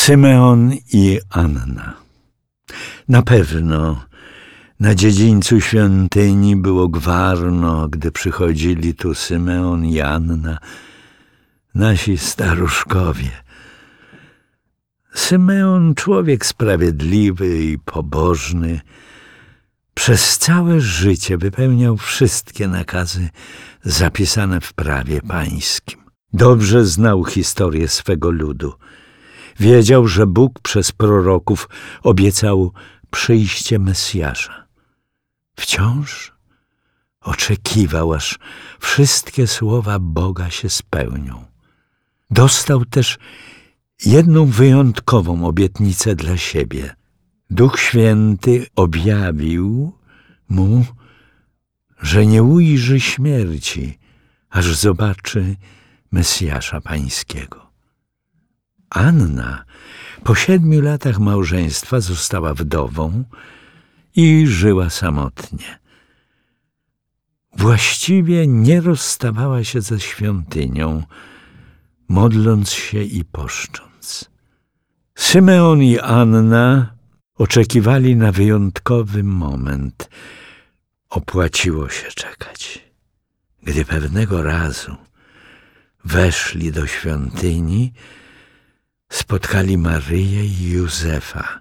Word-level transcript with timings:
Symeon 0.00 0.72
i 0.92 1.20
Anna. 1.30 1.96
Na 3.08 3.22
pewno 3.22 4.04
na 4.80 4.94
dziedzińcu 4.94 5.60
świątyni 5.60 6.56
było 6.56 6.88
gwarno, 6.88 7.88
gdy 7.88 8.12
przychodzili 8.12 8.94
tu 8.94 9.14
Symeon 9.14 9.84
i 9.84 10.00
Anna, 10.00 10.58
nasi 11.74 12.18
staruszkowie. 12.18 13.30
Symeon, 15.14 15.94
człowiek 15.94 16.46
sprawiedliwy 16.46 17.64
i 17.64 17.78
pobożny, 17.78 18.80
przez 19.94 20.38
całe 20.38 20.80
życie 20.80 21.38
wypełniał 21.38 21.96
wszystkie 21.96 22.68
nakazy 22.68 23.28
zapisane 23.82 24.60
w 24.60 24.72
prawie 24.72 25.20
pańskim. 25.20 26.00
Dobrze 26.32 26.84
znał 26.84 27.24
historię 27.24 27.88
swego 27.88 28.30
ludu. 28.30 28.72
Wiedział, 29.60 30.06
że 30.08 30.26
Bóg 30.26 30.60
przez 30.60 30.92
proroków 30.92 31.68
obiecał 32.02 32.72
przyjście 33.10 33.78
Mesjasza. 33.78 34.66
Wciąż 35.56 36.32
oczekiwał, 37.20 38.12
aż 38.12 38.38
wszystkie 38.78 39.46
słowa 39.46 39.98
Boga 39.98 40.50
się 40.50 40.70
spełnią. 40.70 41.44
Dostał 42.30 42.84
też 42.84 43.18
jedną 44.06 44.46
wyjątkową 44.46 45.46
obietnicę 45.46 46.14
dla 46.16 46.36
siebie. 46.36 46.94
Duch 47.50 47.80
Święty 47.80 48.66
objawił 48.76 49.92
mu, 50.48 50.84
że 52.02 52.26
nie 52.26 52.42
ujrzy 52.42 53.00
śmierci, 53.00 53.98
aż 54.50 54.76
zobaczy 54.76 55.56
Mesjasza 56.12 56.80
Pańskiego. 56.80 57.69
Anna 58.90 59.64
po 60.24 60.34
siedmiu 60.34 60.80
latach 60.80 61.18
małżeństwa 61.18 62.00
została 62.00 62.54
wdową 62.54 63.24
i 64.16 64.46
żyła 64.46 64.90
samotnie. 64.90 65.78
Właściwie 67.56 68.46
nie 68.46 68.80
rozstawała 68.80 69.64
się 69.64 69.80
ze 69.80 70.00
świątynią, 70.00 71.02
modląc 72.08 72.70
się 72.70 73.02
i 73.02 73.24
poszcząc. 73.24 74.30
Symeon 75.14 75.82
i 75.82 75.98
Anna 75.98 76.94
oczekiwali 77.34 78.16
na 78.16 78.32
wyjątkowy 78.32 79.22
moment. 79.22 80.10
Opłaciło 81.10 81.88
się 81.88 82.08
czekać. 82.08 82.90
Gdy 83.62 83.84
pewnego 83.84 84.42
razu 84.42 84.96
weszli 86.04 86.72
do 86.72 86.86
świątyni, 86.86 87.92
spotkali 89.30 89.78
Maryję 89.78 90.44
i 90.44 90.70
Józefa, 90.70 91.60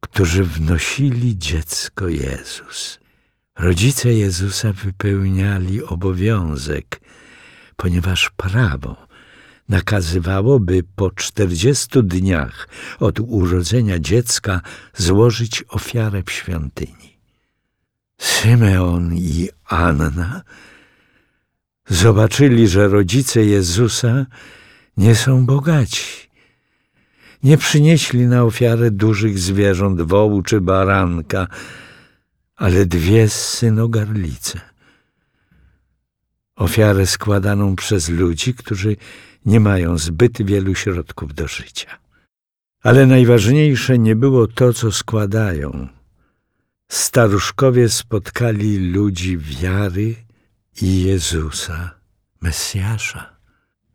którzy 0.00 0.44
wnosili 0.44 1.38
dziecko 1.38 2.08
Jezus. 2.08 2.98
Rodzice 3.58 4.12
Jezusa 4.12 4.72
wypełniali 4.72 5.84
obowiązek, 5.84 7.00
ponieważ 7.76 8.30
prawo 8.30 9.06
nakazywało, 9.68 10.60
by 10.60 10.82
po 10.96 11.10
czterdziestu 11.10 12.02
dniach 12.02 12.68
od 13.00 13.20
urodzenia 13.20 13.98
dziecka 13.98 14.60
złożyć 14.94 15.64
ofiarę 15.68 16.22
w 16.22 16.30
świątyni. 16.30 17.18
Symeon 18.18 19.14
i 19.14 19.48
Anna 19.66 20.42
zobaczyli, 21.88 22.68
że 22.68 22.88
rodzice 22.88 23.44
Jezusa 23.44 24.26
nie 24.96 25.14
są 25.14 25.46
bogaci. 25.46 26.33
Nie 27.44 27.58
przynieśli 27.58 28.26
na 28.26 28.44
ofiarę 28.44 28.90
dużych 28.90 29.38
zwierząt, 29.38 30.02
wołu 30.02 30.42
czy 30.42 30.60
baranka, 30.60 31.46
ale 32.56 32.86
dwie 32.86 33.28
synogarlice. 33.28 34.60
Ofiarę 36.56 37.06
składaną 37.06 37.76
przez 37.76 38.08
ludzi, 38.08 38.54
którzy 38.54 38.96
nie 39.46 39.60
mają 39.60 39.98
zbyt 39.98 40.42
wielu 40.42 40.74
środków 40.74 41.34
do 41.34 41.48
życia. 41.48 41.98
Ale 42.82 43.06
najważniejsze 43.06 43.98
nie 43.98 44.16
było 44.16 44.46
to, 44.46 44.72
co 44.72 44.92
składają. 44.92 45.88
Staruszkowie 46.88 47.88
spotkali 47.88 48.92
ludzi 48.92 49.38
wiary 49.38 50.14
i 50.82 51.02
Jezusa, 51.02 51.90
Mesjasza, 52.40 53.36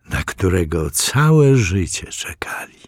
na 0.09 0.23
którego 0.23 0.89
całe 0.91 1.55
życie 1.55 2.07
czekali. 2.07 2.78